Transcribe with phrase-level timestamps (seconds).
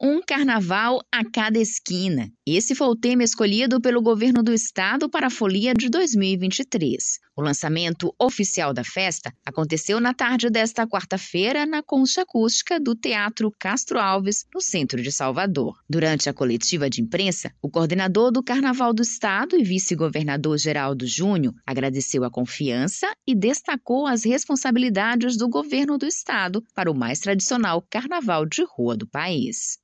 [0.00, 2.30] Um carnaval a cada esquina.
[2.46, 7.18] Esse foi o tema escolhido pelo governo do estado para a folia de 2023.
[7.36, 13.52] O lançamento oficial da festa aconteceu na tarde desta quarta-feira na concha acústica do Teatro
[13.58, 15.76] Castro Alves, no centro de Salvador.
[15.90, 21.54] Durante a coletiva de imprensa, o coordenador do Carnaval do Estado e vice-governador Geraldo Júnior
[21.66, 27.84] agradeceu a confiança e destacou as responsabilidades do governo do estado para o mais tradicional
[27.90, 29.76] carnaval de rua do país.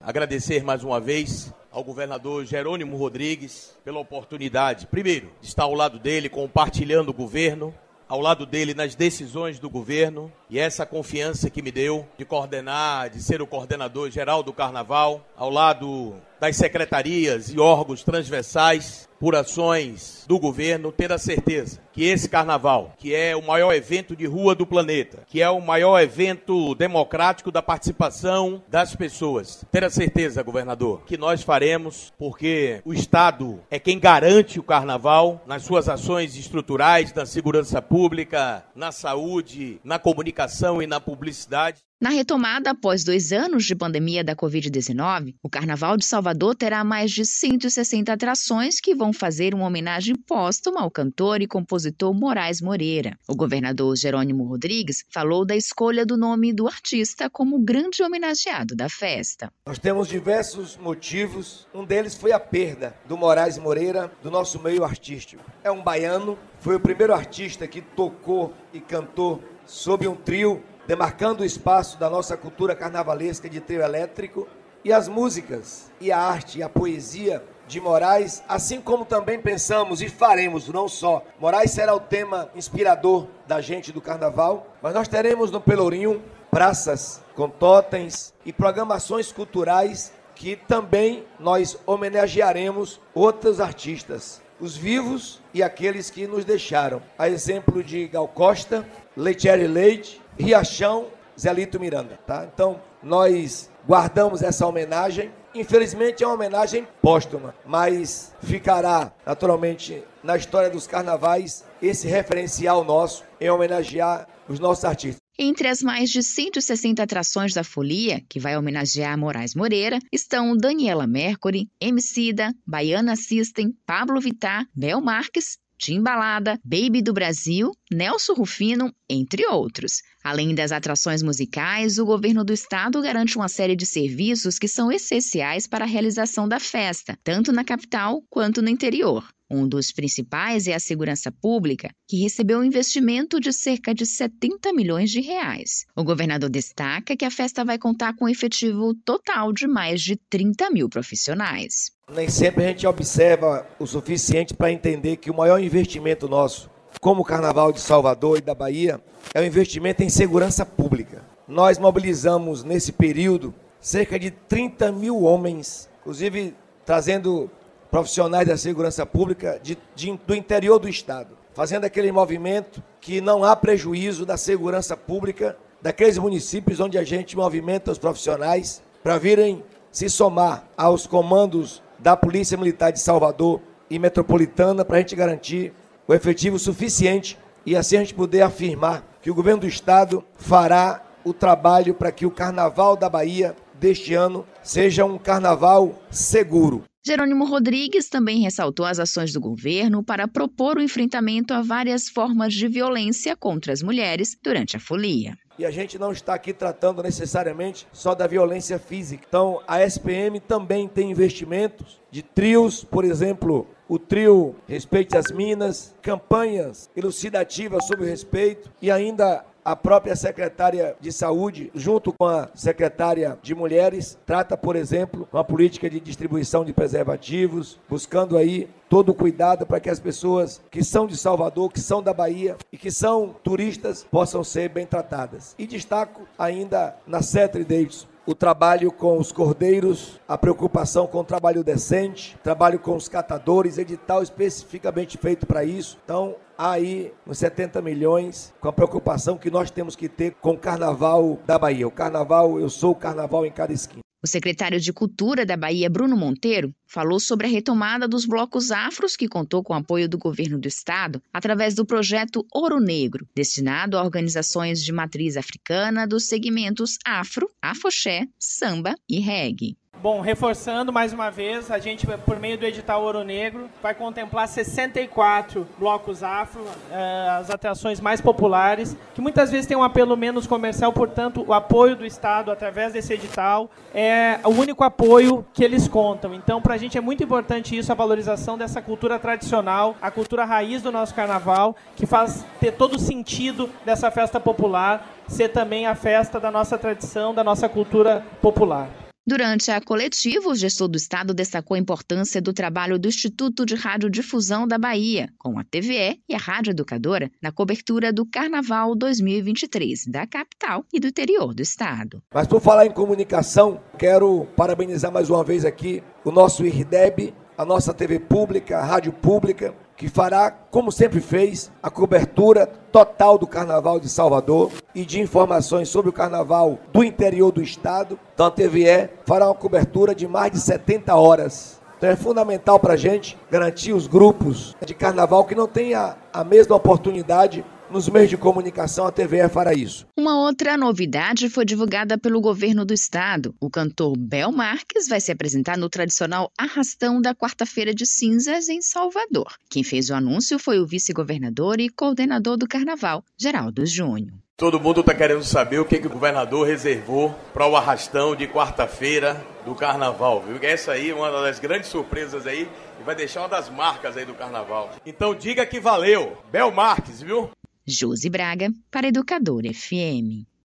[0.00, 5.98] Agradecer mais uma vez ao governador Jerônimo Rodrigues pela oportunidade, primeiro, de estar ao lado
[5.98, 7.74] dele, compartilhando o governo,
[8.08, 10.32] ao lado dele nas decisões do governo.
[10.48, 15.26] E essa confiança que me deu de coordenar, de ser o coordenador geral do Carnaval,
[15.36, 22.04] ao lado das secretarias e órgãos transversais por ações do governo, ter a certeza que
[22.04, 25.98] esse carnaval, que é o maior evento de rua do planeta, que é o maior
[25.98, 32.94] evento democrático da participação das pessoas, ter a certeza, governador, que nós faremos, porque o
[32.94, 39.80] Estado é quem garante o carnaval nas suas ações estruturais, na segurança pública, na saúde,
[39.82, 41.80] na comunicação e na publicidade.
[42.00, 47.10] Na retomada após dois anos de pandemia da Covid-19, o Carnaval de Salvador terá mais
[47.10, 53.18] de 160 atrações que vão fazer uma homenagem póstuma ao cantor e compositor Moraes Moreira.
[53.26, 58.88] O governador Jerônimo Rodrigues falou da escolha do nome do artista como grande homenageado da
[58.88, 59.52] festa.
[59.66, 61.66] Nós temos diversos motivos.
[61.74, 65.42] Um deles foi a perda do Moraes Moreira do nosso meio artístico.
[65.64, 71.42] É um baiano, foi o primeiro artista que tocou e cantou sob um trio demarcando
[71.42, 74.48] o espaço da nossa cultura carnavalesca de trio elétrico,
[74.82, 80.00] e as músicas, e a arte, e a poesia de Moraes, assim como também pensamos
[80.00, 81.22] e faremos, não só.
[81.38, 87.20] Moraes será o tema inspirador da gente do carnaval, mas nós teremos no Pelourinho praças
[87.34, 96.08] com totens e programações culturais que também nós homenagearemos outros artistas, os vivos e aqueles
[96.08, 97.02] que nos deixaram.
[97.18, 102.48] A exemplo de Gal Costa, Leitieri Leite, Riachão, Zelito Miranda, tá?
[102.52, 105.30] Então, nós guardamos essa homenagem.
[105.54, 113.24] Infelizmente é uma homenagem póstuma, mas ficará naturalmente na história dos carnavais esse referencial nosso
[113.40, 115.18] em homenagear os nossos artistas.
[115.40, 121.06] Entre as mais de 160 atrações da folia, que vai homenagear Moraes Moreira, estão Daniela
[121.06, 129.46] Mercury, Emicida, Baiana System, Pablo Vittar, Bel Marques Timbalada, Baby do Brasil, Nelson Rufino, entre
[129.46, 130.02] outros.
[130.22, 134.90] Além das atrações musicais, o governo do estado garante uma série de serviços que são
[134.90, 139.24] essenciais para a realização da festa, tanto na capital quanto no interior.
[139.50, 144.74] Um dos principais é a segurança pública, que recebeu um investimento de cerca de 70
[144.74, 145.86] milhões de reais.
[145.96, 150.16] O governador destaca que a festa vai contar com um efetivo total de mais de
[150.28, 151.90] 30 mil profissionais.
[152.12, 156.70] Nem sempre a gente observa o suficiente para entender que o maior investimento nosso,
[157.00, 159.00] como o Carnaval de Salvador e da Bahia,
[159.32, 161.24] é o investimento em segurança pública.
[161.46, 166.54] Nós mobilizamos nesse período cerca de 30 mil homens, inclusive
[166.84, 167.50] trazendo
[167.90, 173.44] profissionais da segurança pública de, de, do interior do Estado, fazendo aquele movimento que não
[173.44, 179.62] há prejuízo da segurança pública daqueles municípios onde a gente movimenta os profissionais para virem
[179.90, 183.60] se somar aos comandos da Polícia Militar de Salvador
[183.90, 185.72] e Metropolitana para a gente garantir
[186.06, 191.02] o efetivo suficiente e assim a gente poder afirmar que o governo do Estado fará
[191.24, 196.84] o trabalho para que o Carnaval da Bahia deste ano seja um carnaval seguro.
[197.08, 202.52] Jerônimo Rodrigues também ressaltou as ações do governo para propor o enfrentamento a várias formas
[202.52, 205.34] de violência contra as mulheres durante a folia.
[205.58, 209.24] E a gente não está aqui tratando necessariamente só da violência física.
[209.26, 215.96] Então, a SPM também tem investimentos de trios, por exemplo, o trio Respeite as Minas,
[216.02, 223.38] campanhas elucidativas sobre respeito e ainda a própria secretária de Saúde, junto com a secretária
[223.42, 229.14] de Mulheres, trata, por exemplo, uma política de distribuição de preservativos, buscando aí todo o
[229.14, 232.90] cuidado para que as pessoas que são de Salvador, que são da Bahia e que
[232.90, 235.54] são turistas possam ser bem tratadas.
[235.58, 241.24] E destaco ainda na Cetre Davidson o trabalho com os cordeiros, a preocupação com o
[241.24, 245.96] trabalho decente, trabalho com os catadores, edital especificamente feito para isso.
[246.04, 250.58] Então, aí uns 70 milhões com a preocupação que nós temos que ter com o
[250.58, 251.88] carnaval da Bahia.
[251.88, 254.02] O carnaval, eu sou o carnaval em cada esquina.
[254.20, 259.14] O secretário de Cultura da Bahia, Bruno Monteiro, falou sobre a retomada dos blocos afros,
[259.14, 263.96] que contou com o apoio do governo do estado através do projeto Ouro Negro, destinado
[263.96, 269.76] a organizações de matriz africana dos segmentos afro, afoxé, samba e reggae.
[270.00, 274.46] Bom, reforçando mais uma vez, a gente, por meio do edital Ouro Negro, vai contemplar
[274.46, 280.46] 64 blocos afro, eh, as atrações mais populares, que muitas vezes têm um apelo menos
[280.46, 285.88] comercial, portanto, o apoio do Estado através desse edital é o único apoio que eles
[285.88, 286.32] contam.
[286.32, 290.44] Então, para a gente é muito importante isso, a valorização dessa cultura tradicional, a cultura
[290.44, 295.86] raiz do nosso carnaval, que faz ter todo o sentido dessa festa popular ser também
[295.86, 299.07] a festa da nossa tradição, da nossa cultura popular.
[299.28, 303.74] Durante a coletiva, o gestor do Estado destacou a importância do trabalho do Instituto de
[303.74, 310.06] Radiodifusão da Bahia, com a TVE e a Rádio Educadora, na cobertura do Carnaval 2023
[310.06, 312.22] da capital e do interior do Estado.
[312.32, 317.66] Mas por falar em comunicação, quero parabenizar mais uma vez aqui o nosso IRDEB, a
[317.66, 323.48] nossa TV pública, a rádio pública, que fará, como sempre fez, a cobertura total do
[323.48, 328.16] Carnaval de Salvador e de informações sobre o Carnaval do interior do estado.
[328.32, 331.80] Então a TVE fará uma cobertura de mais de 70 horas.
[331.98, 336.44] Então é fundamental para a gente garantir os grupos de Carnaval que não tenham a
[336.44, 340.06] mesma oportunidade nos meios de comunicação, a TVE fará isso.
[340.16, 343.54] Uma outra novidade foi divulgada pelo governo do estado.
[343.60, 348.82] O cantor Bel Marques vai se apresentar no tradicional arrastão da quarta-feira de cinzas em
[348.82, 349.54] Salvador.
[349.70, 354.34] Quem fez o anúncio foi o vice-governador e coordenador do carnaval, Geraldo Júnior.
[354.56, 358.48] Todo mundo está querendo saber o que, que o governador reservou para o arrastão de
[358.48, 360.58] quarta-feira do carnaval, viu?
[360.60, 362.68] Essa aí é uma das grandes surpresas aí
[363.00, 364.90] e vai deixar uma das marcas aí do carnaval.
[365.06, 367.48] Então diga que valeu, Bel Marques, viu?
[367.88, 370.47] Josi Braga, para Educador FM.